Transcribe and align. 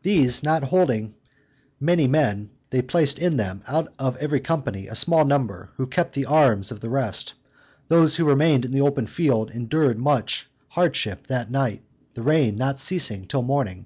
These 0.00 0.42
not 0.42 0.62
holding 0.62 1.14
many 1.78 2.06
men, 2.08 2.52
they 2.70 2.80
placed 2.80 3.18
in 3.18 3.36
them, 3.36 3.60
out 3.68 3.92
of 3.98 4.16
every 4.16 4.40
company, 4.40 4.86
a 4.86 4.94
small 4.94 5.26
number, 5.26 5.68
who 5.76 5.86
kept 5.86 6.14
the 6.14 6.24
arms 6.24 6.70
of 6.72 6.80
the 6.80 6.88
rest: 6.88 7.34
those 7.88 8.16
who 8.16 8.24
remained 8.24 8.64
in 8.64 8.72
the 8.72 8.80
open 8.80 9.06
field 9.06 9.50
endured 9.50 9.98
much 9.98 10.48
hardship 10.68 11.26
that 11.26 11.50
night, 11.50 11.82
the 12.14 12.22
rain 12.22 12.56
not 12.56 12.78
ceasing 12.78 13.26
till 13.26 13.42
morning. 13.42 13.84